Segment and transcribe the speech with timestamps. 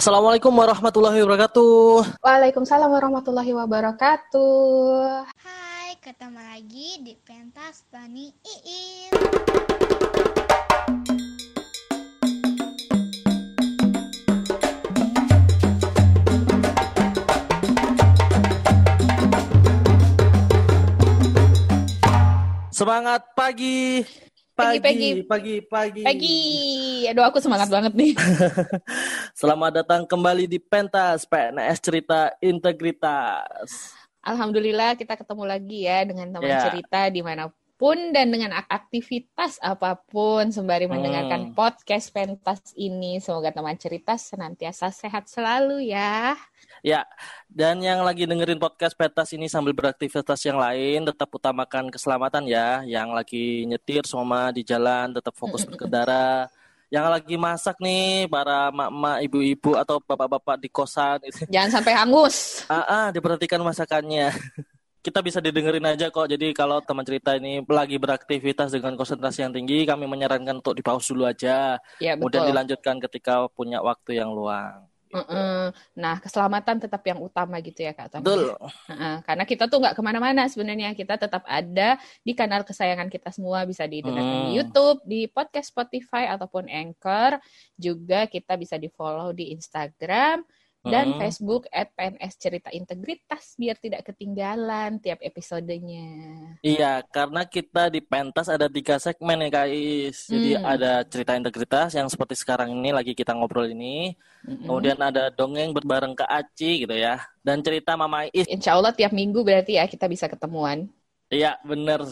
[0.00, 2.24] Assalamualaikum warahmatullahi wabarakatuh.
[2.24, 5.28] Waalaikumsalam warahmatullahi wabarakatuh.
[5.28, 9.12] Hai, ketemu lagi di Pentas Bani Iin.
[22.72, 24.00] Semangat pagi.
[24.60, 25.54] Pagi, Pagi, pagi.
[25.64, 26.38] pagi, pagi.
[27.08, 28.12] Aduh, aku semangat banget nih.
[29.32, 33.96] Selamat datang kembali di Pentas PNS Cerita Integritas.
[34.20, 36.60] Alhamdulillah kita ketemu lagi ya dengan teman Ya.
[36.62, 37.48] cerita di mana
[37.80, 40.92] pun dan dengan ak- aktivitas apa pun sembari Hmm.
[40.92, 43.16] mendengarkan podcast pentas ini.
[43.16, 46.36] Semoga teman cerita senantiasa sehat selalu ya.
[46.80, 47.04] Ya,
[47.52, 52.80] dan yang lagi dengerin podcast Pentas ini sambil beraktivitas yang lain, tetap utamakan keselamatan ya.
[52.88, 56.48] Yang lagi nyetir semua di jalan, tetap fokus berkendara.
[56.90, 61.22] Yang lagi masak nih, para mak-mak, ibu-ibu, atau bapak-bapak di kosan,
[61.54, 62.66] Jangan sampai hangus.
[62.66, 64.34] Ah, ah, diperhatikan masakannya.
[65.06, 66.26] Kita bisa didengerin aja kok.
[66.28, 70.82] Jadi kalau teman cerita ini lagi beraktivitas dengan konsentrasi yang tinggi, kami menyarankan untuk di
[70.84, 71.78] pause dulu aja.
[72.02, 72.50] Ya Kemudian betul.
[72.52, 74.89] dilanjutkan ketika punya waktu yang luang.
[75.10, 75.74] Mm-mm.
[75.98, 78.22] Nah, keselamatan tetap yang utama gitu ya Kak Tom.
[78.22, 78.54] Betul.
[79.26, 83.66] Karena kita tuh nggak ke mana-mana sebenarnya kita tetap ada di kanal kesayangan kita semua
[83.66, 84.54] bisa di Hmm.
[84.54, 87.42] YouTube, di podcast Spotify ataupun Anchor.
[87.74, 90.46] Juga kita bisa di follow di Instagram
[90.80, 91.20] dan Mm-mm.
[91.20, 96.08] Facebook at PNS Cerita Integritas biar tidak ketinggalan tiap episodenya.
[96.64, 100.24] Iya, karena kita di pentas ada tiga segmen ya Is.
[100.24, 100.64] Jadi Hmm.
[100.64, 104.16] ada cerita integritas yang seperti sekarang ini lagi kita ngobrol ini.
[104.48, 104.64] Mm-mm.
[104.64, 107.20] Kemudian ada dongeng berbareng Kak Aci gitu ya.
[107.44, 108.48] Dan cerita Mama Is.
[108.48, 110.88] Insya Allah tiap minggu berarti ya kita bisa ketemuan.
[111.30, 112.02] Iya, bener.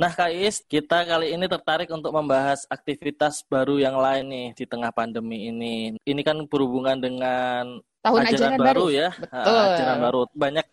[0.00, 4.64] Nah, Kak Is, kita kali ini tertarik untuk membahas aktivitas baru yang lain nih di
[4.64, 6.00] tengah pandemi ini.
[6.00, 8.86] Ini kan berhubungan dengan Tahun ajaran, ajaran, baru, baru.
[8.88, 9.08] ya.
[9.12, 9.62] Betul.
[9.68, 10.20] Ajaran baru.
[10.32, 10.66] Banyak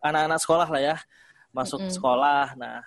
[0.00, 0.96] anak-anak sekolah lah ya
[1.50, 1.94] masuk Mm-mm.
[1.94, 2.54] sekolah.
[2.54, 2.78] Nah,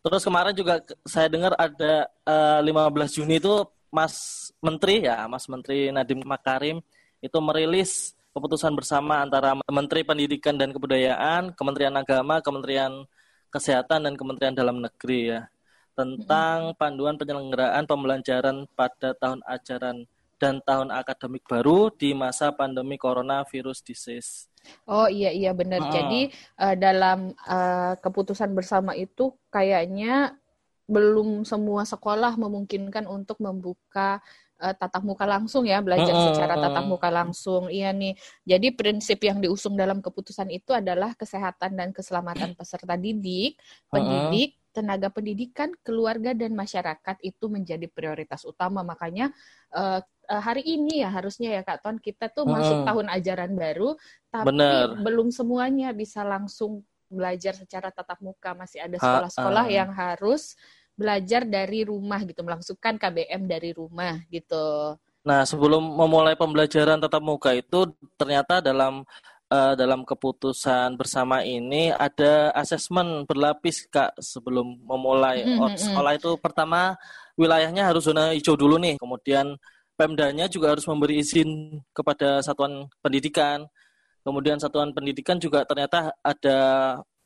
[0.00, 5.92] terus kemarin juga saya dengar ada eh, 15 Juni itu Mas Menteri ya, Mas Menteri
[5.94, 6.82] Nadiem Makarim
[7.22, 13.06] itu merilis keputusan bersama antara Menteri Pendidikan dan Kebudayaan, Kementerian Agama, Kementerian
[13.54, 15.46] Kesehatan dan Kementerian Dalam Negeri ya
[15.94, 20.02] tentang panduan penyelenggaraan pembelajaran pada tahun ajaran
[20.42, 24.50] dan tahun akademik baru di masa pandemi coronavirus disease.
[24.90, 25.86] Oh iya iya benar.
[25.86, 25.92] Ah.
[25.94, 30.34] Jadi eh, dalam eh, keputusan bersama itu kayaknya
[30.84, 34.20] belum semua sekolah memungkinkan untuk membuka
[34.64, 36.32] eh, tatap muka langsung ya, belajar Mm-mm.
[36.32, 37.68] secara tatap muka langsung.
[37.68, 38.16] Iya nih.
[38.48, 43.60] Jadi prinsip yang diusung dalam keputusan itu adalah kesehatan dan keselamatan peserta didik,
[43.92, 48.80] pendidik, tenaga pendidikan, keluarga dan masyarakat itu menjadi prioritas utama.
[48.82, 49.30] Makanya
[49.70, 52.88] eh, hari ini ya harusnya ya Kak Ton kita tuh masuk Mm-mm.
[52.88, 53.92] tahun ajaran baru
[54.32, 54.96] tapi Bener.
[55.04, 56.82] belum semuanya bisa langsung
[57.12, 58.56] belajar secara tatap muka.
[58.56, 59.72] Masih ada sekolah-sekolah ah.
[59.72, 60.58] yang harus
[60.94, 64.94] belajar dari rumah gitu, melangsungkan KBM dari rumah gitu.
[65.24, 67.90] Nah, sebelum memulai pembelajaran tatap muka itu
[68.20, 69.02] ternyata dalam
[69.48, 75.80] eh, dalam keputusan bersama ini ada asesmen berlapis Kak sebelum memulai Mm, Oh, mm, mm.
[75.80, 76.94] sekolah itu pertama
[77.40, 79.00] wilayahnya harus zona hijau dulu nih.
[79.00, 79.56] Kemudian
[79.94, 83.62] Pemdanya juga harus memberi izin kepada satuan pendidikan.
[84.26, 86.58] Kemudian satuan pendidikan juga ternyata ada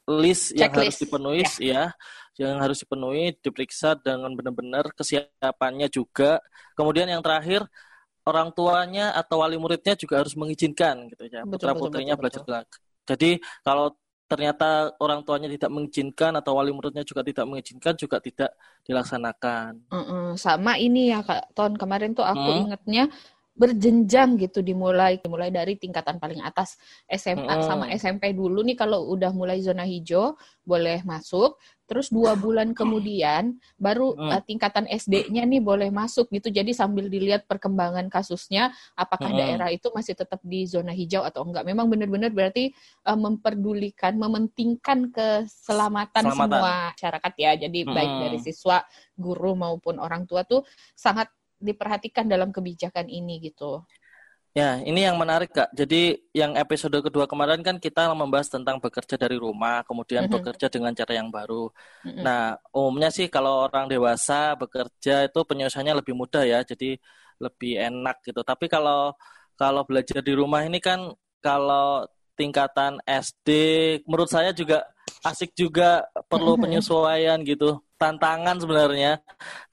[0.09, 1.03] list yang harus Checklist.
[1.05, 1.93] dipenuhi ya,
[2.41, 6.41] yang harus dipenuhi, diperiksa dengan benar-benar kesiapannya juga.
[6.73, 7.67] Kemudian yang terakhir
[8.29, 12.79] orang tuanya atau wali muridnya juga harus mengizinkan gitu ya, putra putrinya belajar belajar.
[13.09, 13.93] Jadi kalau
[14.29, 18.51] ternyata orang tuanya tidak mengizinkan atau wali muridnya juga tidak mengizinkan juga tidak
[18.85, 19.81] dilaksanakan.
[19.89, 20.37] Mm-mm.
[20.37, 22.69] Sama ini ya Kak Ton, kemarin tuh aku Hmm.
[22.69, 23.09] ingetnya
[23.59, 26.79] berjenjang gitu dimulai dimulai dari tingkatan paling atas
[27.11, 27.67] SMA Mm-mm.
[27.67, 31.59] sama SMP dulu nih kalau udah mulai zona hijau boleh masuk
[31.89, 37.49] terus dua bulan kemudian baru eh, tingkatan SD-nya nih boleh masuk gitu jadi sambil dilihat
[37.49, 39.41] perkembangan kasusnya apakah Mm-mm.
[39.41, 45.11] daerah itu masih tetap di zona hijau atau enggak memang benar-benar berarti eh, memperdulikan mementingkan
[45.11, 46.37] keselamatan Keselamatan.
[46.37, 48.23] semua masyarakat ya jadi baik Mm-mm.
[48.29, 48.79] dari siswa
[49.17, 50.63] guru maupun orang tua tuh
[50.93, 53.83] sangat diperhatikan dalam kebijakan ini gitu.
[54.57, 55.71] Ya, ini yang menarik Kak.
[55.71, 60.35] Jadi yang episode kedua kemarin kan kita membahas tentang bekerja dari rumah, kemudian Mhm.
[60.35, 61.71] bekerja dengan cara yang baru.
[62.03, 62.25] Mm-mm.
[62.27, 66.99] Nah, umumnya sih kalau orang dewasa bekerja itu penyelesaiannya lebih mudah ya, jadi
[67.39, 68.43] lebih enak gitu.
[68.43, 69.15] Tapi kalau
[69.55, 71.07] kalau belajar di rumah ini kan
[71.39, 73.49] kalau tingkatan SD
[74.11, 74.83] menurut saya juga
[75.23, 76.63] asik juga perlu Mhm.
[76.67, 77.79] penyesuaian gitu.
[77.99, 79.19] Tantangan sebenarnya.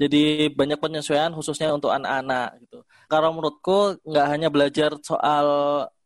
[0.01, 2.81] Jadi banyak penyesuaian khususnya untuk anak-anak gitu.
[3.05, 5.45] Kalau menurutku nggak hanya belajar soal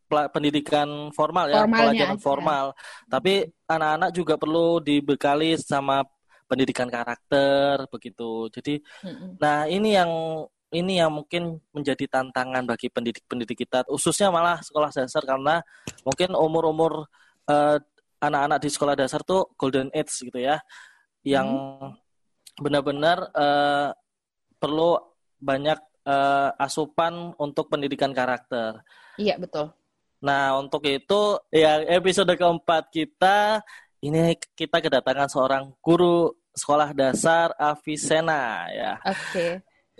[0.09, 2.25] pendidikan formal ya, Formalnya pelajaran aja.
[2.25, 2.65] formal,
[3.05, 3.33] tapi
[3.69, 6.01] anak-anak juga perlu dibekali sama
[6.49, 8.49] pendidikan karakter begitu.
[8.49, 9.37] Jadi, mm-hmm.
[9.37, 10.11] nah ini yang
[10.73, 15.61] ini yang mungkin menjadi tantangan bagi pendidik-pendidik kita, khususnya malah sekolah dasar karena
[16.01, 17.05] mungkin umur-umur
[17.45, 17.77] uh,
[18.17, 20.57] anak-anak di sekolah dasar tuh golden age gitu ya,
[21.21, 22.08] yang hmm.
[22.57, 23.93] Benar-benar uh,
[24.57, 24.97] perlu
[25.39, 25.79] banyak
[26.09, 28.81] uh, asupan untuk pendidikan karakter.
[29.19, 29.71] Iya betul.
[30.19, 33.63] Nah untuk itu ya episode keempat kita
[34.03, 38.93] ini kita kedatangan seorang guru sekolah dasar Avicenna ya.
[39.05, 39.23] Oke.
[39.31, 39.53] Okay.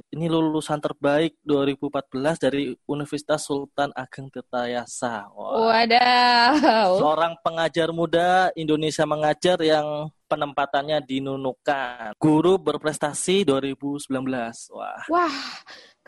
[0.07, 5.27] Ini lulusan terbaik 2014 dari Universitas Sultan Ageng Tirtayasa.
[5.35, 5.69] Wow.
[5.69, 6.89] Wadaw.
[6.97, 12.15] Seorang pengajar muda Indonesia mengajar yang penempatannya di Nunukan.
[12.15, 14.13] Guru berprestasi 2019.
[14.71, 15.01] Wah.
[15.09, 15.37] Wah,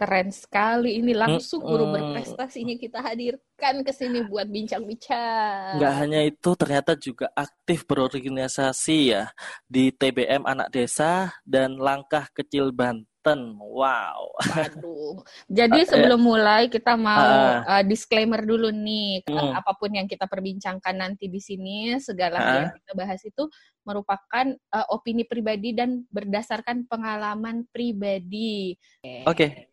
[0.01, 5.77] Keren sekali ini langsung guru berprestasinya kita hadirkan ke sini buat bincang-bincang.
[5.77, 9.29] Enggak hanya itu, ternyata juga aktif berorganisasi ya
[9.69, 13.10] di TBM Anak Desa dan Langkah Kecil Banten.
[13.21, 14.33] Wow.
[14.57, 15.21] Aduh.
[15.45, 19.53] Jadi sebelum mulai kita mau uh, uh, disclaimer dulu nih, hmm.
[19.53, 23.45] apa pun yang kita perbincangkan nanti di sini, segala uh, yang kita bahas itu
[23.85, 28.75] merupakan uh, opini pribadi dan berdasarkan pengalaman pribadi.
[29.25, 29.29] Oke.
[29.41, 29.65] Okay.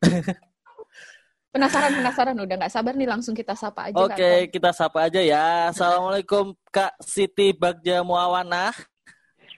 [1.48, 3.98] penasaran penasaran udah nggak sabar nih langsung kita sapa aja.
[3.98, 5.72] Oke okay, kita sapa aja ya.
[5.72, 8.70] Assalamualaikum Kak Siti Bagja Muawana.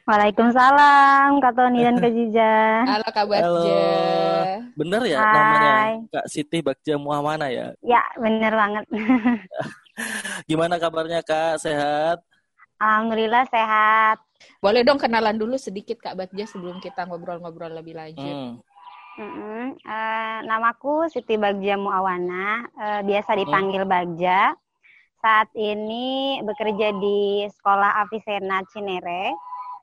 [0.08, 2.54] Waalaikumsalam Kak Tony dan Kak Jiza.
[2.88, 3.44] Halo Kak Bagja.
[3.44, 3.64] Halo.
[4.74, 5.28] Bener ya Hai.
[5.28, 5.72] namanya
[6.08, 7.76] Kak Siti Bagja Muawana ya?
[7.84, 8.84] Ya bener banget.
[10.48, 11.60] Gimana kabarnya Kak?
[11.60, 12.24] Sehat?
[12.80, 14.18] Alhamdulillah sehat.
[14.64, 18.24] Boleh dong kenalan dulu sedikit Kak Bagja sebelum kita ngobrol-ngobrol lebih lanjut.
[18.24, 18.56] Hmm.
[19.20, 19.84] Mm-hmm.
[19.84, 23.92] Uh, namaku Siti Bagja Muawana, uh, biasa dipanggil hmm.
[23.92, 24.56] Bagja.
[25.20, 29.36] Saat ini bekerja di Sekolah Avicenna Cinere.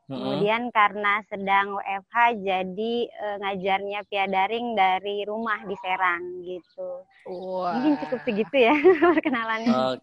[0.07, 0.15] Hmm.
[0.15, 7.03] Kemudian karena sedang WFH jadi uh, ngajarnya via daring dari rumah di Serang gitu.
[7.27, 7.75] Wah.
[7.75, 8.71] Mungkin cukup segitu ya
[9.03, 9.67] perkenalannya.
[9.75, 9.95] Uh.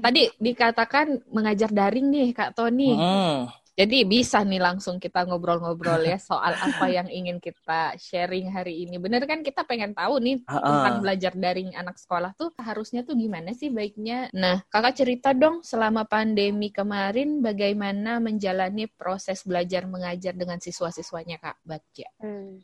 [0.00, 2.96] Tadi dikatakan mengajar daring nih Kak Tony.
[2.96, 3.52] Hmm.
[3.74, 9.02] Jadi bisa nih langsung kita ngobrol-ngobrol ya soal apa yang ingin kita sharing hari ini.
[9.02, 13.50] Bener kan kita pengen tahu nih tentang belajar daring anak sekolah tuh harusnya tuh gimana
[13.50, 14.30] sih baiknya.
[14.30, 21.58] Nah, kakak cerita dong selama pandemi kemarin bagaimana menjalani proses belajar mengajar dengan siswa-siswanya Kak
[21.66, 22.06] Bagja.
[22.22, 22.62] Hmm.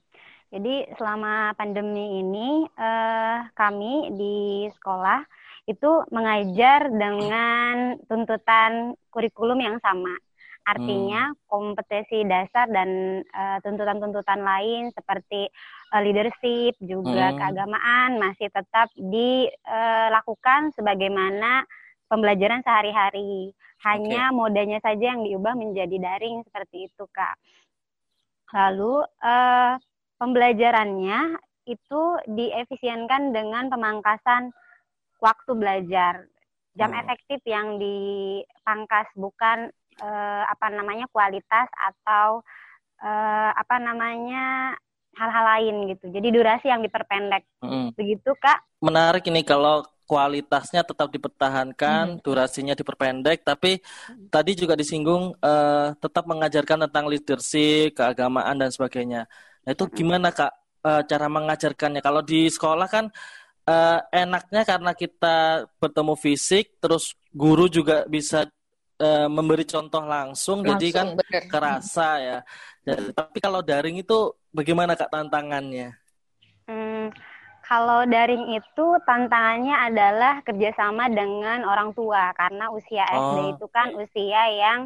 [0.51, 5.27] Jadi selama pandemi ini uh, kami di sekolah
[5.67, 10.15] itu mengajar dengan tuntutan kurikulum yang sama.
[10.71, 11.39] Artinya hmm.
[11.51, 15.51] kompetensi dasar dan uh, tuntutan-tuntutan lain seperti
[15.91, 17.37] uh, leadership juga hmm.
[17.43, 21.67] keagamaan masih tetap dilakukan uh, sebagaimana
[22.07, 23.51] pembelajaran sehari-hari.
[23.83, 24.37] Hanya okay.
[24.37, 27.35] modenya saja yang diubah menjadi daring seperti itu, Kak.
[28.55, 29.75] Lalu uh,
[30.23, 34.55] pembelajarannya itu diefisienkan dengan pemangkasan
[35.19, 36.31] waktu belajar.
[36.79, 37.01] Jam hmm.
[37.03, 42.41] efektif yang dipangkas bukan uh, apa namanya kualitas atau
[43.05, 44.75] uh, apa namanya
[45.17, 46.09] hal-hal lain gitu.
[46.09, 47.45] Jadi durasi yang diperpendek.
[47.61, 47.93] Hmm.
[47.95, 48.81] Begitu Kak?
[48.81, 52.21] Menarik ini kalau kualitasnya tetap dipertahankan, hmm.
[52.25, 54.33] durasinya diperpendek, tapi hmm.
[54.33, 59.31] tadi juga disinggung uh, tetap mengajarkan tentang leadership, keagamaan dan sebagainya.
[59.63, 60.51] Nah itu gimana kak
[60.83, 62.01] uh, cara mengajarkannya?
[62.03, 63.07] Kalau di sekolah kan
[63.71, 68.51] uh, enaknya karena kita bertemu fisik, terus guru juga bisa
[69.01, 71.43] uh, memberi contoh langsung, langsung jadi kan bener.
[71.49, 72.39] kerasa ya.
[72.85, 75.97] Dan, tapi kalau daring itu bagaimana kak tantangannya?
[76.69, 77.11] Hmm,
[77.65, 83.17] kalau daring itu tantangannya adalah kerjasama dengan orang tua karena usia oh.
[83.17, 84.81] SD itu kan usia yang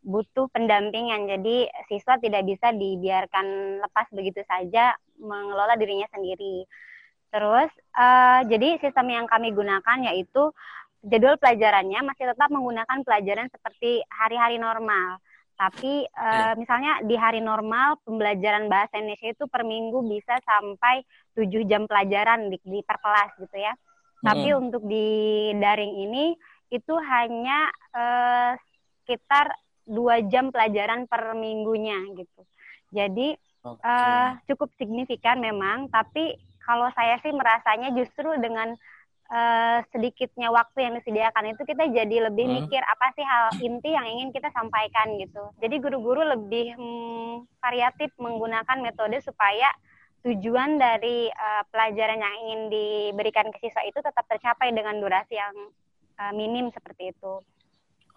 [0.00, 1.28] butuh pendampingan.
[1.28, 6.64] Jadi siswa tidak bisa dibiarkan lepas begitu saja mengelola dirinya sendiri.
[7.30, 10.50] Terus uh, jadi sistem yang kami gunakan yaitu
[11.00, 15.20] jadwal pelajarannya masih tetap menggunakan pelajaran seperti hari-hari normal.
[15.60, 21.04] Tapi uh, misalnya di hari normal pembelajaran bahasa Indonesia itu per minggu bisa sampai
[21.36, 23.76] 7 jam pelajaran di, di per kelas gitu ya.
[23.76, 24.24] Hmm.
[24.24, 26.32] Tapi untuk di daring ini
[26.72, 28.52] itu hanya uh,
[29.04, 29.52] sekitar
[29.84, 32.40] dua jam pelajaran per minggunya gitu.
[32.94, 33.84] Jadi okay.
[33.84, 38.78] uh, cukup signifikan memang, tapi kalau saya sih merasanya justru dengan
[39.30, 42.54] uh, sedikitnya waktu yang disediakan itu kita jadi lebih hmm.
[42.66, 45.54] mikir apa sih hal inti yang ingin kita sampaikan gitu.
[45.62, 49.70] Jadi guru-guru lebih hmm, variatif menggunakan metode supaya
[50.20, 55.54] tujuan dari uh, pelajaran yang ingin diberikan ke siswa itu tetap tercapai dengan durasi yang
[56.20, 57.40] uh, minim seperti itu.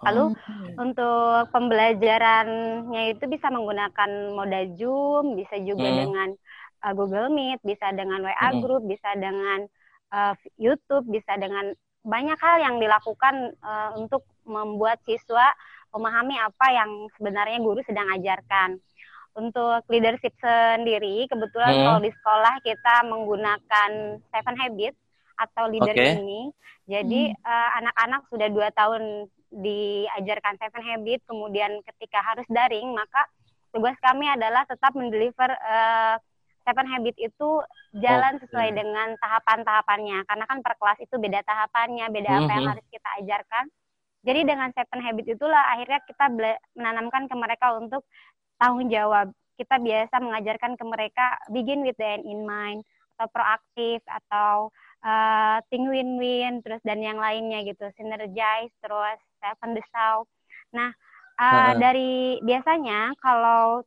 [0.03, 0.83] Lalu oh.
[0.83, 5.99] untuk pembelajarannya itu bisa menggunakan moda Zoom, bisa juga hmm.
[6.03, 6.29] dengan
[6.83, 8.59] uh, Google Meet, bisa dengan WA hmm.
[8.59, 9.63] Group, bisa dengan
[10.13, 11.73] uh, YouTube, bisa dengan
[12.05, 15.49] banyak hal yang dilakukan uh, untuk membuat siswa
[15.93, 18.81] memahami apa yang sebenarnya guru sedang ajarkan
[19.33, 21.83] untuk leadership sendiri, kebetulan hmm.
[21.85, 23.89] kalau di sekolah kita menggunakan
[24.29, 24.99] Seven Habits
[25.41, 26.21] atau leader okay.
[26.21, 26.53] ini.
[26.85, 27.41] Jadi hmm.
[27.41, 33.25] uh, anak-anak sudah dua tahun diajarkan Seven Habits, kemudian ketika harus daring, maka
[33.73, 36.17] tugas kami adalah tetap mendeliver uh,
[36.63, 37.49] Seven Habits itu
[37.99, 38.41] jalan okay.
[38.47, 40.23] sesuai dengan tahapan-tahapannya.
[40.25, 42.39] Karena kan per kelas itu beda tahapannya, beda hmm.
[42.43, 42.71] apa yang hmm.
[42.75, 43.65] harus kita ajarkan.
[44.23, 46.25] Jadi dengan Seven Habits itulah akhirnya kita
[46.79, 48.07] menanamkan ke mereka untuk
[48.55, 49.35] tanggung jawab.
[49.59, 52.81] Kita biasa mengajarkan ke mereka begin with the end in mind
[53.13, 54.73] atau proaktif atau
[55.05, 60.25] uh, think win-win terus dan yang lainnya gitu, synergize terus seven the south.
[60.73, 60.89] Nah,
[61.37, 61.71] uh, uh.
[61.77, 63.85] dari biasanya kalau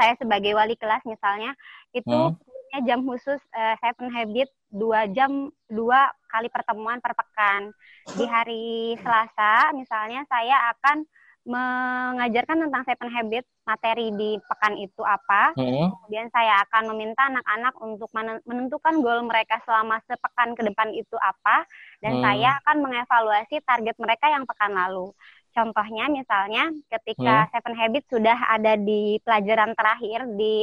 [0.00, 1.52] saya sebagai wali kelas misalnya
[1.92, 2.40] itu hmm.
[2.40, 7.68] punya jam khusus uh, seven habit dua jam dua kali pertemuan per pekan.
[8.16, 11.04] Di hari Selasa misalnya saya akan
[11.40, 15.56] mengajarkan tentang seven habits materi di pekan itu apa.
[15.56, 15.88] Hmm.
[15.88, 18.10] Kemudian saya akan meminta anak-anak untuk
[18.46, 21.64] menentukan goal mereka selama sepekan ke depan itu apa
[22.04, 22.22] dan hmm.
[22.24, 25.12] saya akan mengevaluasi target mereka yang pekan lalu.
[25.50, 27.50] Contohnya misalnya ketika hmm.
[27.50, 30.62] seven habits sudah ada di pelajaran terakhir di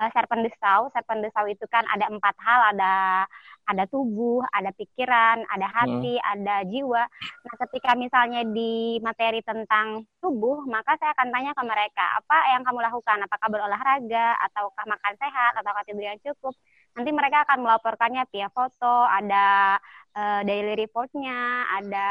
[0.00, 0.92] uh, Serpent Desau.
[0.92, 2.94] Serpent Desau itu kan ada empat hal, ada
[3.66, 6.32] ada tubuh, ada pikiran, ada hati, hmm.
[6.38, 7.02] ada jiwa.
[7.42, 12.62] Nah, ketika misalnya di materi tentang tubuh, maka saya akan tanya ke mereka, apa yang
[12.62, 13.26] kamu lakukan?
[13.26, 16.54] Apakah berolahraga, ataukah makan sehat, ataukah tidur yang cukup?
[16.94, 19.76] Nanti mereka akan melaporkannya via foto, ada
[20.14, 22.08] uh, daily reportnya, ada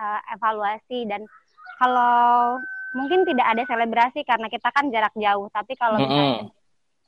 [0.00, 1.28] uh, evaluasi, dan
[1.78, 2.58] kalau
[2.92, 6.50] mungkin tidak ada selebrasi karena kita kan jarak jauh, tapi kalau misalnya, -hmm.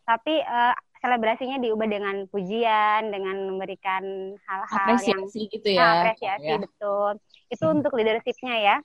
[0.06, 5.80] tapi uh, selebrasinya diubah dengan pujian, dengan memberikan hal-hal yang gitu ya.
[5.80, 6.58] Nah, apresiasi ya.
[6.60, 7.10] betul.
[7.48, 7.74] Itu hmm.
[7.80, 8.76] untuk leadershipnya ya.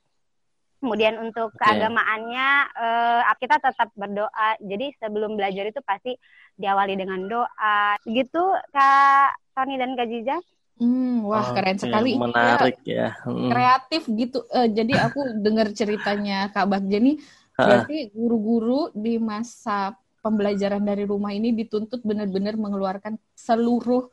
[0.79, 1.59] Kemudian untuk okay.
[1.75, 4.49] keagamaannya uh, kita tetap berdoa.
[4.63, 6.15] Jadi sebelum belajar itu pasti
[6.55, 7.99] diawali dengan doa.
[8.07, 10.37] Begitu Kak Tony dan Kak Jiza?
[10.75, 12.19] Hmm, wah oh, keren sekali.
[12.19, 13.15] Menarik ya.
[13.15, 13.23] ya.
[13.23, 13.47] Hmm.
[13.47, 14.43] Kreatif gitu.
[14.51, 17.17] Uh, jadi aku dengar ceritanya Kak Bagja nih,
[17.55, 24.11] berarti guru-guru di masa pembelajaran dari rumah ini dituntut benar-benar mengeluarkan seluruh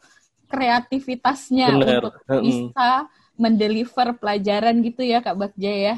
[0.53, 2.05] kreativitasnya Bener.
[2.05, 2.15] untuk
[2.45, 3.09] bisa
[3.41, 5.95] mendeliver pelajaran gitu ya Kak Bagja ya.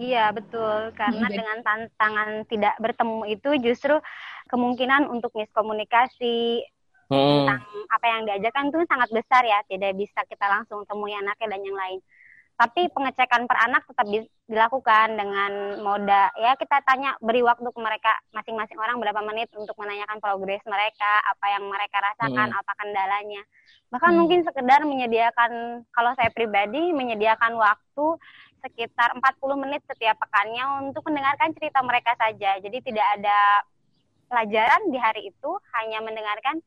[0.00, 4.00] Iya betul karena hmm, dengan tantangan tidak bertemu itu justru
[4.48, 6.64] kemungkinan untuk miskomunikasi
[7.10, 7.18] hmm.
[7.44, 11.62] tentang apa yang diajarkan itu sangat besar ya tidak bisa kita langsung temui anaknya dan
[11.66, 12.00] yang lain
[12.60, 14.04] tapi pengecekan per anak tetap
[14.44, 19.72] dilakukan dengan moda ya kita tanya beri waktu ke mereka masing-masing orang berapa menit untuk
[19.80, 22.60] menanyakan progres mereka apa yang mereka rasakan hmm.
[22.60, 23.42] apa kendalanya
[23.88, 24.18] bahkan hmm.
[24.20, 28.06] mungkin sekedar menyediakan kalau saya pribadi menyediakan waktu
[28.60, 29.24] sekitar 40
[29.56, 33.40] menit setiap pekannya untuk mendengarkan cerita mereka saja jadi tidak ada
[34.28, 35.50] pelajaran di hari itu
[35.80, 36.60] hanya mendengarkan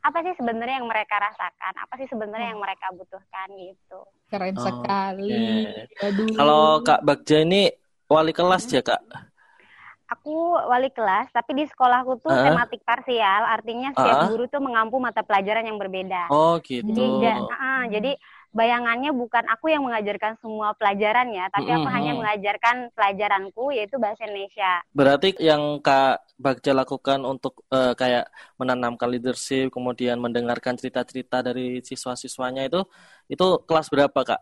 [0.00, 4.00] apa sih sebenarnya yang mereka rasakan, apa sih sebenarnya yang mereka butuhkan gitu.
[4.32, 5.68] Keren oh, sekali.
[5.92, 6.32] Okay.
[6.32, 7.68] Kalau Kak Bagja ini
[8.08, 9.02] wali kelas ya Kak?
[10.10, 12.42] Aku wali kelas, tapi di sekolahku tuh uh?
[12.50, 14.28] tematik parsial, artinya setiap uh?
[14.32, 16.26] guru tuh mengampu mata pelajaran yang berbeda.
[16.32, 16.90] Oh gitu.
[16.90, 18.12] Jadi, uh, jadi
[18.50, 21.94] bayangannya bukan aku yang mengajarkan semua pelajaran ya, tapi aku mm -hmm.
[21.94, 24.82] hanya mengajarkan pelajaranku yaitu bahasa Indonesia.
[24.90, 28.26] Berarti yang Kak Bagja lakukan untuk uh, kayak
[28.58, 32.82] menanamkan leadership, kemudian mendengarkan cerita-cerita dari siswa-siswanya itu
[33.30, 34.40] itu kelas berapa, Kak?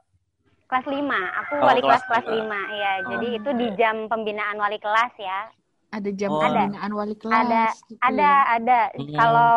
[0.69, 1.01] Kelas 5.
[1.45, 2.45] Aku oh, wali kelas kelas 5,
[2.77, 2.93] ya.
[3.05, 5.49] Oh, Jadi itu di jam pembinaan wali kelas ya.
[5.89, 6.41] Ada jam oh.
[6.41, 7.45] pembinaan wali kelas.
[7.45, 8.37] Ada, gitu ada, ya?
[8.57, 8.81] ada.
[8.93, 9.17] Hmm.
[9.17, 9.57] Kalau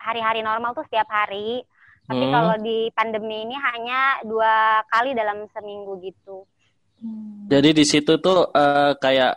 [0.00, 1.64] hari-hari normal tuh setiap hari
[2.06, 2.34] tapi hmm.
[2.34, 6.46] kalau di pandemi ini hanya dua kali dalam seminggu gitu.
[7.02, 7.46] Hmm.
[7.46, 9.36] Jadi di situ tuh uh, kayak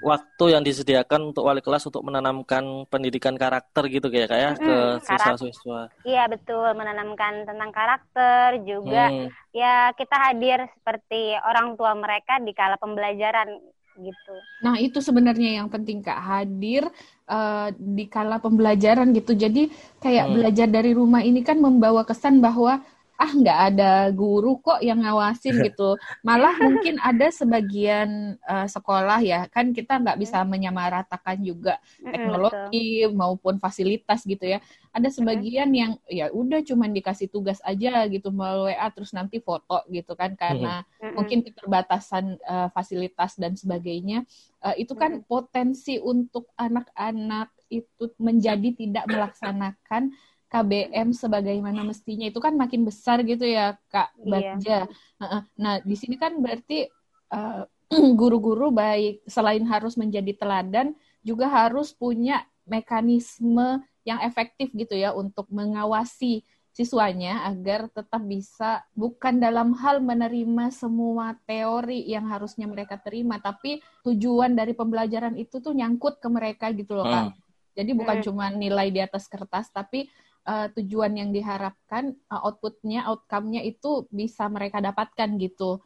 [0.00, 4.76] waktu yang disediakan untuk wali kelas untuk menanamkan pendidikan karakter gitu kayak kayak hmm, ke
[5.04, 5.80] siswa-siswa.
[6.08, 9.28] Iya betul menanamkan tentang karakter juga hmm.
[9.52, 13.60] ya kita hadir seperti orang tua mereka di kala pembelajaran
[14.00, 14.34] gitu.
[14.64, 16.88] Nah itu sebenarnya yang penting kak hadir
[17.28, 19.36] uh, di kala pembelajaran gitu.
[19.36, 19.68] Jadi
[20.00, 20.34] kayak hmm.
[20.36, 22.80] belajar dari rumah ini kan membawa kesan bahwa
[23.14, 25.94] ah nggak ada guru kok yang ngawasin gitu.
[26.26, 33.62] Malah mungkin ada sebagian uh, sekolah ya, kan kita nggak bisa menyamaratakan juga teknologi maupun
[33.62, 34.58] fasilitas gitu ya.
[34.90, 39.84] Ada sebagian yang ya udah cuman dikasih tugas aja gitu melalui WA terus nanti foto
[39.92, 40.82] gitu kan karena
[41.14, 44.26] mungkin keterbatasan uh, fasilitas dan sebagainya.
[44.64, 50.14] Uh, itu kan potensi untuk anak-anak itu menjadi tidak melaksanakan
[50.54, 54.30] KBM sebagaimana mestinya itu kan makin besar gitu ya Kak iya.
[54.30, 54.78] Bagja.
[54.86, 55.38] Iya.
[55.58, 56.86] Nah di sini kan berarti
[57.34, 57.66] uh,
[58.20, 60.94] guru-guru baik selain harus menjadi teladan
[61.26, 69.38] juga harus punya mekanisme yang efektif gitu ya untuk mengawasi siswanya agar tetap bisa bukan
[69.38, 75.70] dalam hal menerima semua teori yang harusnya mereka terima tapi tujuan dari pembelajaran itu tuh
[75.70, 77.24] nyangkut ke mereka gitu loh Kak.
[77.30, 77.34] Hmm.
[77.74, 78.26] Jadi bukan hmm.
[78.26, 80.10] cuma nilai di atas kertas tapi
[80.44, 85.80] uh, tujuan yang diharapkan uh, outputnya outcome-nya itu bisa mereka dapatkan gitu.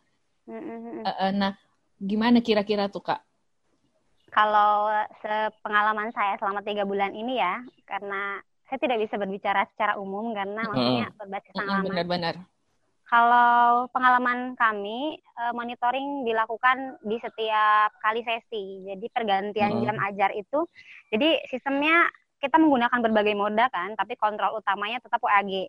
[0.49, 1.53] Uh, uh, nah
[1.99, 3.21] gimana kira-kira tuh kak?
[4.29, 4.93] Kalau
[5.25, 8.39] sepengalaman saya selama tiga bulan ini ya karena
[8.69, 11.89] saya tidak bisa berbicara secara umum karena maksudnya berbasis pengalaman.
[11.89, 12.35] benar-benar.
[13.09, 15.17] Kalau pengalaman kami
[15.57, 18.85] monitoring dilakukan di setiap kali sesi.
[18.85, 19.85] Jadi pergantian hmm.
[19.89, 20.69] jam ajar itu
[21.09, 22.05] jadi sistemnya
[22.39, 25.69] kita menggunakan berbagai moda kan, tapi kontrol utamanya tetap WAG.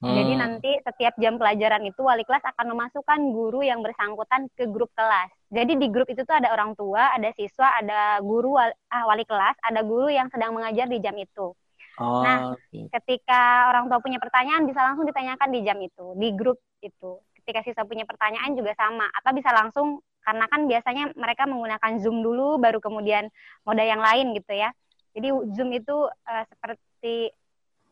[0.00, 0.16] Hmm.
[0.16, 4.88] Jadi nanti setiap jam pelajaran itu wali kelas akan memasukkan guru yang bersangkutan ke grup
[4.96, 5.28] kelas.
[5.52, 9.28] Jadi di grup itu tuh ada orang tua, ada siswa, ada guru wali, ah, wali
[9.28, 11.52] kelas, ada guru yang sedang mengajar di jam itu.
[12.00, 12.88] Oh, nah, okay.
[12.96, 17.20] ketika orang tua punya pertanyaan bisa langsung ditanyakan di jam itu, di grup itu.
[17.36, 22.24] Ketika siswa punya pertanyaan juga sama, atau bisa langsung karena kan biasanya mereka menggunakan Zoom
[22.24, 23.28] dulu, baru kemudian
[23.68, 24.72] moda yang lain gitu ya.
[25.10, 27.34] Jadi Zoom itu uh, seperti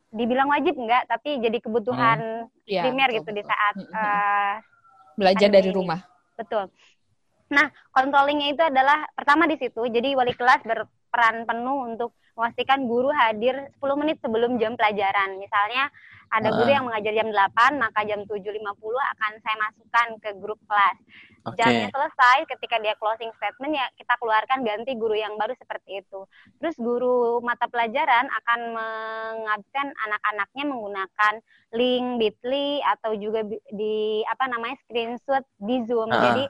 [0.09, 2.65] dibilang wajib enggak, tapi jadi kebutuhan hmm.
[2.65, 4.55] ya, primer gitu di saat uh,
[5.19, 6.01] belajar dari rumah.
[6.39, 6.73] Betul.
[7.49, 9.85] Nah, controllingnya itu adalah pertama di situ.
[9.89, 15.43] Jadi wali kelas berperan penuh untuk memastikan guru hadir 10 menit sebelum jam pelajaran.
[15.43, 15.91] Misalnya
[16.31, 20.99] ada guru yang mengajar jam 8, maka jam 7.50 akan saya masukkan ke grup kelas.
[21.49, 21.65] Okay.
[21.65, 26.29] Jamnya selesai, ketika dia closing statement ya kita keluarkan ganti guru yang baru seperti itu.
[26.61, 31.35] Terus guru mata pelajaran akan mengabsen anak-anaknya menggunakan
[31.73, 36.13] link Bitly atau juga di apa namanya screenshot di Zoom.
[36.13, 36.21] Uh.
[36.21, 36.45] Jadi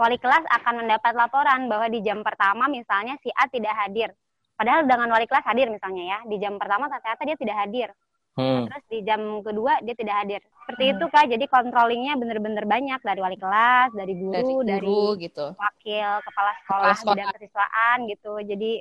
[0.00, 4.14] wali kelas akan mendapat laporan bahwa di jam pertama misalnya si A tidak hadir.
[4.60, 7.88] Padahal dengan wali kelas hadir misalnya ya, di jam pertama ternyata dia tidak hadir.
[8.36, 8.68] Hmm.
[8.68, 10.40] Terus di jam kedua dia tidak hadir.
[10.44, 10.92] Seperti hmm.
[10.92, 11.26] itu kak.
[11.32, 15.46] Jadi controllingnya bener-bener banyak dari wali kelas, dari guru, dari, guru, dari gitu.
[15.56, 18.32] wakil kepala sekolah, kepala dan kesiswaan gitu.
[18.44, 18.72] Jadi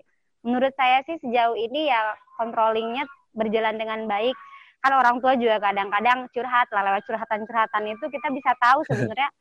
[0.43, 4.35] menurut saya sih sejauh ini ya controllingnya berjalan dengan baik.
[4.83, 9.31] Kan orang tua juga kadang-kadang curhat lah lewat curhatan-curhatan itu kita bisa tahu sebenarnya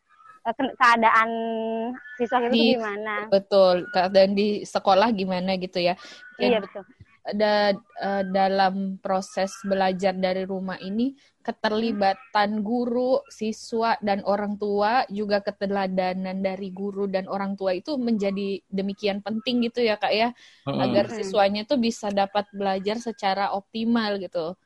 [0.78, 1.30] keadaan
[2.16, 3.26] siswa itu gimana.
[3.28, 5.94] Betul, keadaan di sekolah gimana gitu ya.
[6.38, 6.82] Dan, iya betul
[7.34, 11.12] da, uh, dalam proses belajar dari rumah ini
[11.44, 18.60] keterlibatan guru, siswa dan orang tua juga keteladanan dari guru dan orang tua itu menjadi
[18.68, 20.28] demikian penting gitu ya Kak ya
[20.68, 20.76] hmm.
[20.76, 24.56] agar siswanya tuh bisa dapat belajar secara optimal gitu.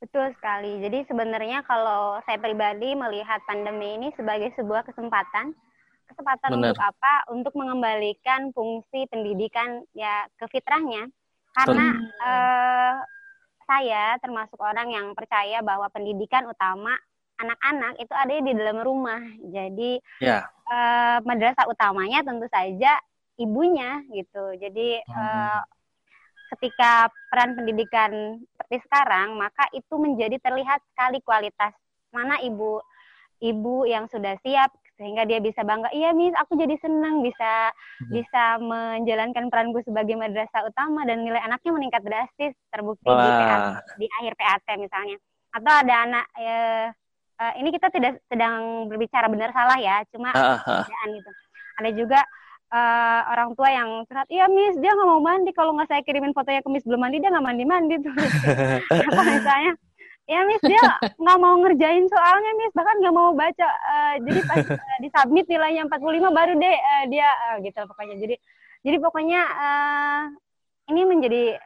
[0.00, 0.80] Betul sekali.
[0.80, 5.52] Jadi sebenarnya kalau saya pribadi melihat pandemi ini sebagai sebuah kesempatan
[6.08, 6.74] kesempatan Benar.
[6.74, 7.14] untuk apa?
[7.30, 11.06] Untuk mengembalikan fungsi pendidikan ya ke fitrahnya
[11.54, 11.86] karena
[12.24, 12.94] uh,
[13.68, 16.96] saya termasuk orang yang percaya bahwa pendidikan utama
[17.38, 19.20] anak-anak itu ada di dalam rumah.
[19.52, 20.00] Jadi.
[20.18, 20.48] Ya.
[20.70, 22.98] uh, madrasah utamanya tentu saja
[23.36, 24.56] ibunya gitu.
[24.56, 25.14] Jadi hmm.
[25.14, 25.60] uh,
[26.56, 31.74] ketika peran pendidikan seperti sekarang, maka itu menjadi terlihat sekali kualitas
[32.14, 32.78] mana ibu
[33.42, 38.14] ibu yang sudah siap sehingga dia bisa bangga iya mis aku jadi senang bisa hmm.
[38.14, 43.62] bisa menjalankan peranku sebagai madrasah utama dan nilai anaknya meningkat drastis terbukti di, PAT,
[43.98, 45.16] di akhir PAT misalnya
[45.50, 46.58] atau ada anak ya,
[47.58, 50.84] ini kita tidak sedang berbicara benar salah ya cuma uh, uh.
[51.10, 51.30] gitu
[51.80, 52.20] ada juga
[52.70, 55.50] uh, orang tua yang curhat iya mis dia nggak mau mandi.
[55.52, 58.14] Kalau nggak saya kirimin fotonya ke mis belum mandi dia nggak mandi mandi tuh
[58.88, 59.74] atau misalnya?
[60.30, 60.78] Ya Miss dia
[61.18, 62.70] nggak mau ngerjain soalnya Miss.
[62.70, 67.28] Bahkan nggak mau baca uh, jadi pas uh, disubmit nilainya 45 baru deh uh, dia
[67.50, 68.14] uh, gitu pokoknya.
[68.14, 68.34] Jadi
[68.86, 70.22] jadi pokoknya uh,
[70.94, 71.58] ini menjadi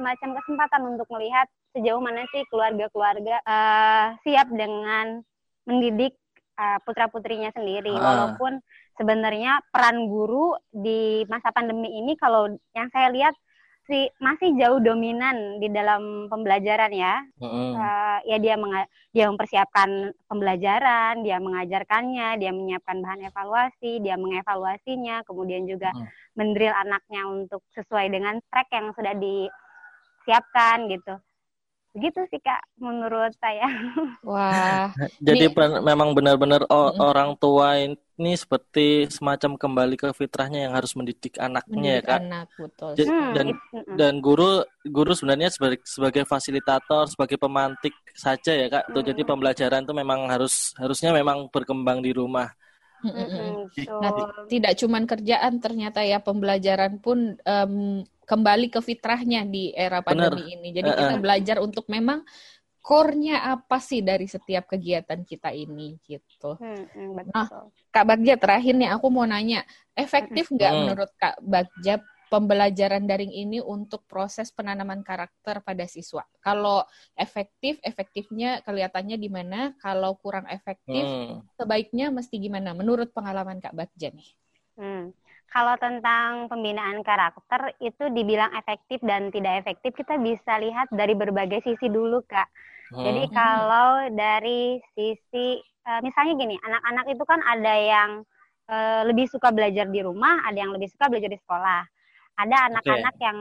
[0.00, 5.20] semacam kesempatan untuk melihat sejauh mana sih keluarga-keluarga uh, siap dengan
[5.68, 6.16] mendidik
[6.56, 7.92] uh, putra putrinya sendiri.
[7.92, 8.00] Ah.
[8.00, 8.56] walaupun
[8.98, 13.34] sebenarnya peran guru di masa pandemi ini kalau yang saya lihat
[13.88, 17.24] masih masih jauh dominan di dalam pembelajaran ya.
[17.40, 17.72] Mm-mm.
[17.72, 18.84] Uh, ya dia menga-
[19.16, 26.04] dia mempersiapkan pembelajaran, dia mengajarkannya, dia menyiapkan bahan evaluasi, dia mengevaluasinya, kemudian juga Mm.
[26.36, 31.16] mendrill anaknya untuk sesuai dengan track yang sudah disiapkan gitu.
[31.96, 33.64] Begitu sih Kak menurut saya.
[34.28, 40.92] Wah, Jadi pen- memang benar-benar orang tua ini seperti semacam kembali ke fitrahnya yang harus
[40.98, 42.20] mendidik anaknya ya mendidik kak.
[42.22, 42.90] anak betul.
[42.98, 43.46] Jadi- Hmm, dan
[43.98, 48.84] dan guru guru sebenarnya sebagai sebagai fasilitator, sebagai pemantik saja ya kak.
[48.94, 52.48] Tuh, jadi pembelajaran itu memang harus harusnya memang berkembang di rumah.
[52.98, 53.94] Mm-mm, betul.
[54.02, 54.10] Nah,
[54.50, 60.68] tidak cuman kerjaan ternyata ya pembelajaran pun em, kembali ke fitrahnya di era pandemi ini.
[60.76, 61.20] Jadi Eh, kita eh.
[61.24, 62.22] belajar untuk memang
[62.84, 66.56] core-nya apa sih dari setiap kegiatan kita ini gitu.
[66.60, 67.64] Mm-mm, Nah, betul.
[67.92, 69.64] Kak Bagja terakhir nih aku mau nanya,
[69.96, 70.80] efektif nggak Hmm.
[70.84, 71.94] menurut Kak Bagja
[72.28, 76.24] pembelajaran daring ini untuk proses penanaman karakter pada siswa?
[76.44, 76.84] Kalau
[77.16, 79.72] efektif, efektifnya kelihatannya di mana?
[79.80, 81.40] Kalau kurang efektif, Hmm.
[81.56, 82.76] sebaiknya mesti gimana?
[82.76, 84.28] Menurut pengalaman Kak Bagja nih.
[84.76, 85.10] Hmm.
[85.48, 91.64] Kalau tentang pembinaan karakter itu dibilang efektif dan tidak efektif kita bisa lihat dari berbagai
[91.64, 92.48] sisi dulu kak.
[93.00, 93.32] Jadi Hmm.
[93.32, 95.56] kalau dari sisi
[95.88, 98.10] eh, misalnya gini, anak-anak itu kan ada yang
[98.68, 101.82] eh, lebih suka belajar di rumah, ada yang lebih suka belajar di sekolah.
[102.38, 103.38] Ada anak-anak yang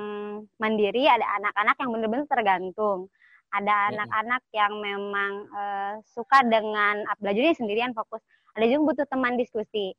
[0.63, 2.99] mandiri, ada anak-anak yang benar-benar tergantung.
[3.51, 3.95] Ada Hmm.
[3.95, 8.23] anak-anak yang memang eh, suka dengan ah, belajarnya sendirian fokus.
[8.55, 9.91] Ada juga butuh teman diskusi.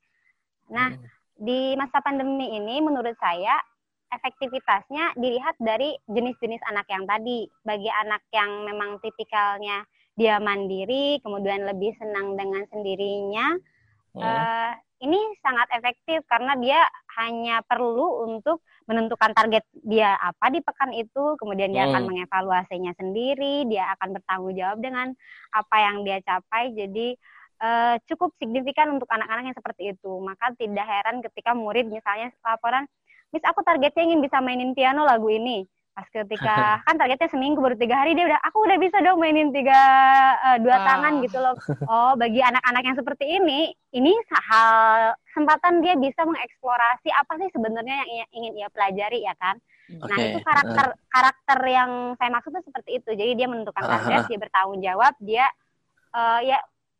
[0.72, 1.08] Nah, Hmm.
[1.38, 3.54] Di masa pandemi ini menurut saya
[4.10, 7.46] efektivitasnya dilihat dari jenis-jenis anak yang tadi.
[7.62, 9.84] Bagi anak yang memang tipikalnya
[10.18, 13.54] dia mandiri, kemudian lebih senang dengan sendirinya,
[14.18, 14.24] Hmm.
[14.24, 14.72] eh,
[15.06, 16.80] ini sangat efektif karena dia
[17.22, 22.10] hanya perlu untuk menentukan target dia apa di pekan itu, kemudian dia akan Hmm.
[22.10, 25.12] mengevaluasinya sendiri, dia akan bertanggung jawab dengan
[25.54, 26.74] apa yang dia capai.
[26.74, 27.14] Jadi
[27.58, 30.12] eh, cukup signifikan untuk anak-anak yang seperti itu.
[30.18, 32.86] Maka tidak heran ketika murid misalnya laporan,
[33.28, 35.66] Miss aku targetnya ingin bisa mainin piano lagu ini.
[35.92, 36.54] Pas ketika
[36.86, 39.76] kan targetnya seminggu baru tiga hari dia udah aku udah bisa dong mainin tiga
[40.46, 40.86] eh, dua Wah.
[40.86, 41.54] tangan gitu loh.
[41.92, 44.12] Oh bagi anak-anak yang seperti ini, ini
[44.48, 49.58] hal kesempatan dia bisa mengeksplorasi apa sih sebenarnya yang ia- ingin ia pelajari ya kan.
[49.88, 50.24] Nah Oke.
[50.30, 51.90] itu karakter karakter yang
[52.20, 53.10] saya maksud tuh seperti itu.
[53.16, 54.28] Jadi dia menentukan Ah, target, ah.
[54.28, 55.46] dia bertanggung jawab, dia
[56.12, 56.58] eh, ya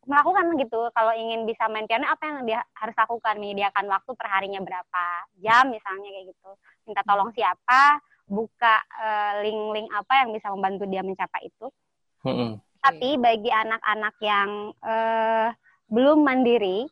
[0.08, 0.88] melakukan gitu.
[0.96, 3.36] Kalau ingin bisa main piano, apa yang dia harus lakukan?
[3.36, 5.04] Menyediakan waktu per harinya berapa
[5.44, 6.50] jam misalnya kayak gitu.
[6.88, 11.66] Minta tolong siapa, buka eh, link-link apa yang bisa membantu dia mencapai itu.
[12.24, 12.58] Hmm.
[12.80, 15.48] Tapi bagi anak-anak yang eh,
[15.92, 16.88] belum mandiri,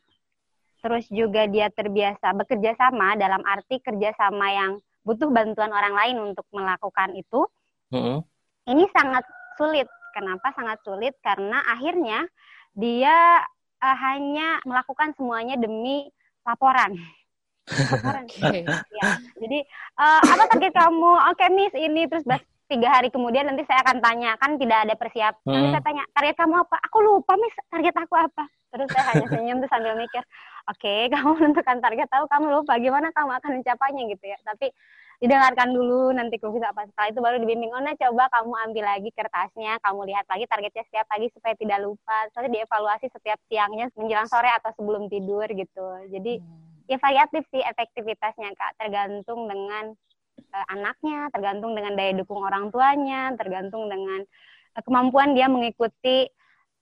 [0.84, 6.44] terus juga dia terbiasa bekerja sama dalam arti kerjasama yang butuh bantuan orang lain untuk
[6.52, 7.48] melakukan itu,
[7.86, 8.18] Hmm.
[8.66, 9.22] ini sangat
[9.54, 9.86] sulit.
[10.10, 11.14] Kenapa sangat sulit?
[11.22, 12.26] Karena akhirnya
[12.76, 13.40] dia
[13.80, 16.06] eh, hanya melakukan semuanya demi
[16.44, 16.94] laporan.
[17.66, 18.24] laporan.
[18.30, 18.62] Oke.
[18.68, 19.04] Ya.
[19.40, 19.58] Jadi
[19.98, 21.12] eh, apa target kamu?
[21.32, 24.94] Oke Miss ini terus bas tiga hari kemudian nanti saya akan tanya kan tidak ada
[24.94, 25.42] persiapan.
[25.46, 25.74] Nanti Hmm.
[25.74, 26.76] saya tanya target kamu apa?
[26.86, 28.44] Aku lupa Miss target aku apa.
[28.74, 30.22] Terus saya hanya senyum terus sambil mikir,
[30.68, 34.38] oke kamu menentukan target tahu kamu lupa gimana kamu akan mencapainya gitu ya.
[34.44, 34.68] Tapi
[35.16, 38.84] didengarkan dulu nanti kamu bisa apa setelah itu baru dibimbing oh nah coba kamu ambil
[38.84, 42.18] lagi kertasnya kamu lihat lagi targetnya setiap pagi supaya tidak lupa.
[42.36, 45.86] Terus dievaluasi setiap siangnya menjelang sore atau sebelum tidur gitu.
[46.12, 46.40] Jadi
[46.86, 48.72] ya variatif sih efektivitasnya kak.
[48.76, 49.96] Tergantung dengan
[50.36, 54.20] eh, anaknya tergantung dengan daya dukung orang tuanya tergantung dengan
[54.76, 56.28] eh, kemampuan dia mengikuti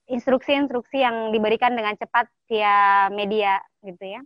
[0.04, 4.20] instruksi-instruksi yang diberikan dengan cepat via media gitu ya.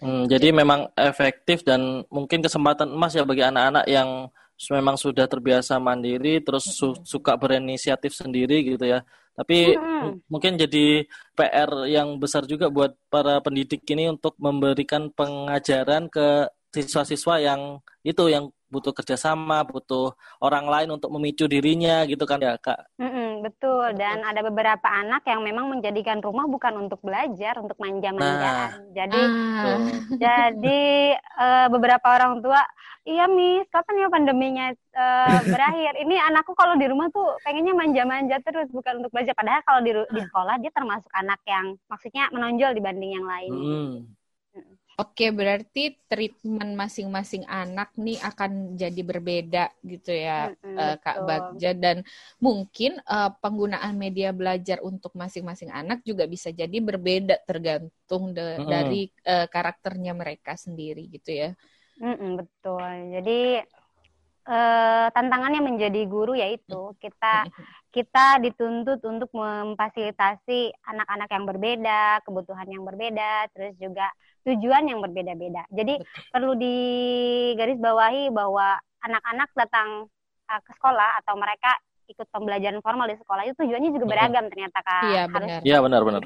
[0.00, 4.32] Hmm, jadi memang efektif dan mungkin kesempatan emas ya bagi anak-anak yang
[4.72, 9.04] memang sudah terbiasa mandiri terus su- suka berinisiatif sendiri gitu ya.
[9.36, 10.16] Tapi Mm-mm.
[10.16, 11.04] m- mungkin jadi
[11.36, 17.60] PR yang besar juga buat para pendidik ini untuk memberikan pengajaran ke siswa-siswa yang
[18.00, 22.90] itu yang butuh kerjasama, butuh orang lain untuk memicu dirinya gitu kan ya kak.
[22.98, 23.94] Mm-mm, betul.
[23.94, 28.90] Dan ada beberapa anak yang memang menjadikan rumah bukan untuk belajar untuk manja-manjaan.
[28.90, 29.20] Jadi
[29.56, 29.78] Ah,
[30.18, 30.82] jadi
[31.16, 32.60] eh, beberapa orang tua
[33.06, 35.92] iya Miss kapan ya pandeminya eh, berakhir?
[36.02, 39.34] Ini anakku kalau di rumah tuh pengennya manja-manja terus bukan untuk belajar.
[39.38, 43.52] Padahal kalau di, di sekolah dia termasuk anak yang maksudnya menonjol dibanding yang lain.
[43.54, 43.94] Hmm.
[44.96, 51.26] Oke, berarti treatment masing-masing anak nih akan jadi berbeda gitu ya, Mm-mm, eh, Kak betul.
[51.28, 51.76] Bagja.
[51.76, 52.00] Dan
[52.40, 58.68] mungkin eh, penggunaan media belajar untuk masing-masing anak juga bisa jadi berbeda tergantung de- Mm-mm.
[58.72, 61.48] dari eh, karakternya mereka sendiri gitu ya.
[62.00, 62.82] Mm-mm, betul.
[63.14, 63.32] Jadi
[64.48, 67.46] uh, tantangannya menjadi guru yaitu kita
[67.94, 74.12] kita dituntut untuk memfasilitasi anak-anak yang berbeda, kebutuhan yang berbeda, terus juga
[74.46, 75.66] tujuan yang berbeda-beda.
[75.74, 76.30] Jadi Betul.
[76.30, 80.06] perlu digarisbawahi bahwa anak-anak datang
[80.46, 81.74] uh, ke sekolah atau mereka
[82.06, 85.02] ikut pembelajaran formal di sekolah itu tujuannya juga beragam ternyata kak.
[85.10, 85.60] Iya benar.
[85.66, 86.22] Iya benar-benar.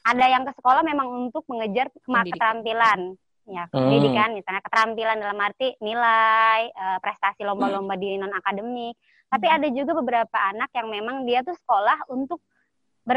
[0.00, 3.20] Ada yang ke sekolah memang untuk mengejar keterampilan
[3.50, 3.74] ya hmm.
[3.74, 8.94] pendidikan misalnya keterampilan dalam arti nilai uh, prestasi lomba-lomba di non akademik
[9.26, 9.56] tapi hmm.
[9.58, 12.38] ada juga beberapa anak yang memang dia tuh sekolah untuk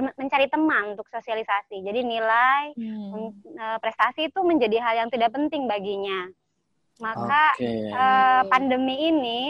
[0.01, 3.12] mencari teman untuk sosialisasi jadi nilai hmm.
[3.60, 6.32] uh, prestasi itu menjadi hal yang tidak penting baginya
[7.01, 7.89] maka okay.
[7.89, 9.41] uh, eh, pandemi ini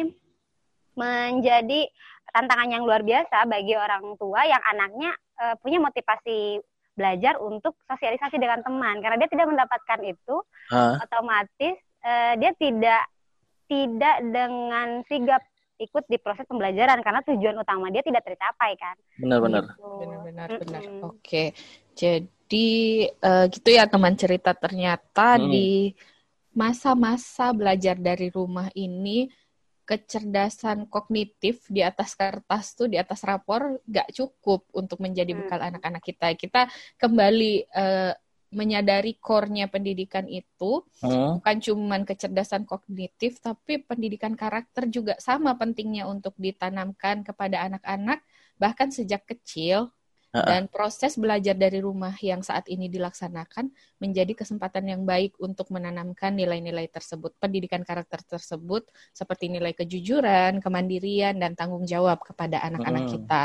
[0.95, 1.91] menjadi
[2.31, 5.11] tantangan yang luar biasa bagi orang tua yang anaknya
[5.43, 10.35] uh, punya motivasi belajar untuk sosialisasi dengan teman karena dia tidak mendapatkan itu
[10.71, 10.95] huh?
[11.03, 11.75] otomatis
[12.05, 13.03] uh, dia tidak
[13.67, 15.41] tidak dengan sigap
[15.83, 19.89] ikut di proses pembelajaran karena tujuan utama dia tidak tercapai kan benar-benar gitu.
[19.99, 21.43] benar-benar benar oke
[21.93, 22.69] jadi
[23.19, 25.45] uh, gitu ya teman cerita ternyata hmm.
[25.51, 25.69] di
[26.53, 29.27] masa-masa belajar dari rumah ini
[29.83, 35.69] kecerdasan kognitif di atas kertas tuh di atas rapor gak cukup untuk menjadi bekal hmm.
[35.75, 36.27] anak-anak kita.
[36.39, 38.15] Kita kembali uh,
[38.53, 41.41] menyadari core-nya pendidikan itu hmm.
[41.41, 48.21] bukan cuma kecerdasan kognitif tapi pendidikan karakter juga sama pentingnya untuk ditanamkan kepada anak-anak
[48.61, 49.89] bahkan sejak kecil
[50.33, 53.69] dan proses belajar dari rumah yang saat ini dilaksanakan
[54.01, 61.37] menjadi kesempatan yang baik untuk menanamkan nilai-nilai tersebut, pendidikan karakter tersebut seperti nilai kejujuran, kemandirian
[61.37, 63.13] dan tanggung jawab kepada anak-anak hmm.
[63.13, 63.43] kita.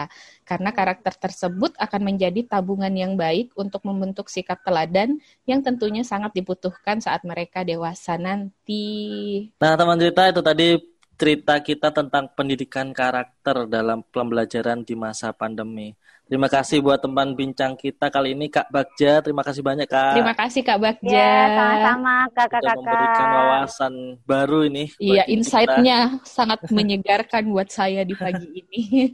[0.48, 6.33] Karena karakter tersebut akan menjadi tabungan yang baik untuk membentuk sikap teladan yang tentunya sangat
[6.33, 9.53] dibutuhkan saat mereka dewasa nanti.
[9.61, 10.68] Nah, teman cerita itu tadi
[11.18, 15.92] cerita kita tentang pendidikan karakter dalam pembelajaran di masa pandemi.
[16.28, 19.24] Terima kasih buat teman bincang kita kali ini Kak Bagja.
[19.24, 20.12] Terima kasih banyak Kak.
[20.12, 21.08] Terima kasih Kak Bagja.
[21.08, 22.76] Ya, sama-sama Kakak-kakak.
[22.76, 23.94] memberikan wawasan
[24.28, 24.92] baru ini.
[25.00, 29.08] Iya, insight-nya sangat menyegarkan buat saya di pagi ini.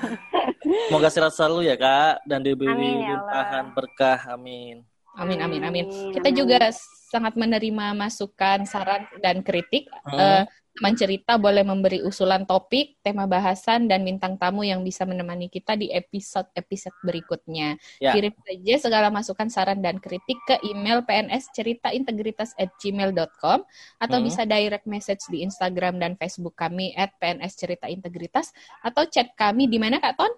[0.88, 4.20] Semoga sehat selalu ya Kak dan diberi amin, ya limpahan berkah.
[4.32, 4.80] Amin.
[5.20, 5.84] Amin, amin, amin.
[6.16, 6.72] Kita juga
[7.12, 9.92] sangat menerima masukan, saran, dan kritik.
[10.08, 10.16] Hmm.
[10.16, 15.50] Uh, teman cerita boleh memberi usulan topik, tema bahasan, dan bintang tamu yang bisa menemani
[15.50, 17.74] kita di episode-episode berikutnya.
[17.98, 18.14] Ya.
[18.14, 23.58] Kirim saja segala masukan, saran, dan kritik ke email pnsceritaintegritas@gmail.com
[23.98, 24.24] atau hmm.
[24.24, 28.54] bisa direct message di Instagram dan Facebook kami at pnsceritaintegritas
[28.86, 30.30] atau chat kami di mana Kak Ton?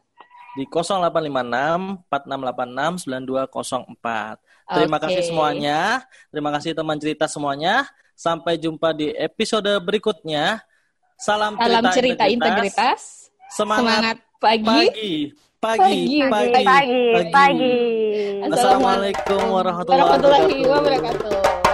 [0.53, 4.37] Di 0856 4686 9204.
[4.73, 5.05] Terima okay.
[5.09, 6.05] kasih semuanya.
[6.29, 7.89] Terima kasih teman cerita semuanya.
[8.23, 10.63] Sampai jumpa di episode berikutnya.
[11.19, 13.27] Salam, Salam cerita, cerita integritas.
[13.51, 14.63] Semangat, Semangat pagi.
[14.63, 15.15] Pagi.
[15.63, 17.79] Pagi, pagi, pagi, pagi, pagi.
[18.47, 21.72] Assalamualaikum warahmatullahi wabarakatuh.